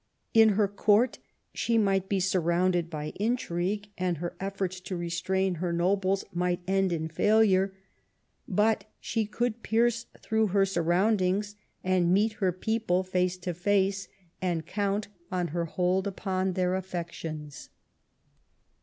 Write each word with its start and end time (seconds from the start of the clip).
In 0.33 0.49
her 0.57 0.67
Court 0.67 1.19
she 1.53 1.77
might 1.77 2.09
be 2.09 2.19
surrounded 2.19 2.89
by 2.89 3.13
intrigue, 3.17 3.89
and 3.99 4.17
her 4.17 4.35
efforts 4.39 4.79
to 4.79 4.95
restrain 4.97 5.53
her 5.61 5.71
nobles 5.71 6.25
might 6.33 6.61
end 6.67 6.91
in 6.91 7.07
failure; 7.07 7.75
but 8.47 8.85
she 8.99 9.27
could 9.27 9.61
pierce 9.61 10.07
through 10.19 10.47
her 10.47 10.65
surroundings 10.65 11.53
and 11.83 12.11
meet 12.11 12.33
her 12.41 12.51
people 12.51 13.03
face 13.03 13.37
to 13.37 13.53
face, 13.53 14.07
and 14.41 14.65
count 14.65 15.07
on 15.31 15.49
her 15.49 15.65
hold 15.65 16.07
upon 16.07 16.53
their 16.53 16.73
affections. 16.73 17.69